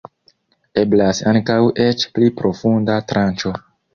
Eblas 0.83 1.19
ankaŭ 1.33 1.59
eĉ 1.85 2.07
pli 2.17 2.31
profunda 2.39 2.99
tranĉo. 3.13 3.55